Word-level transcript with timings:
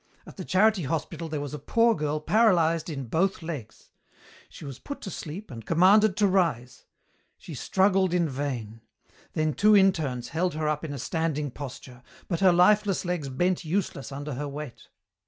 At 0.25 0.35
the 0.35 0.43
charity 0.43 0.81
hospital 0.85 1.29
there 1.29 1.39
was 1.39 1.53
a 1.53 1.59
poor 1.59 1.93
girl 1.93 2.19
paralyzed 2.19 2.89
in 2.89 3.05
both 3.05 3.43
legs. 3.43 3.91
She 4.49 4.65
was 4.65 4.79
put 4.79 4.99
to 5.01 5.11
sleep 5.11 5.51
and 5.51 5.63
commanded 5.63 6.17
to 6.17 6.27
rise. 6.27 6.85
She 7.37 7.53
struggled 7.53 8.11
in 8.11 8.27
vain. 8.27 8.81
Then 9.33 9.53
two 9.53 9.77
interns 9.77 10.29
held 10.29 10.55
her 10.55 10.67
up 10.67 10.83
in 10.83 10.91
a 10.91 10.97
standing 10.97 11.51
posture, 11.51 12.01
but 12.27 12.39
her 12.39 12.51
lifeless 12.51 13.05
legs 13.05 13.29
bent 13.29 13.63
useless 13.63 14.11
under 14.11 14.33
her 14.33 14.47
weight. 14.47 14.87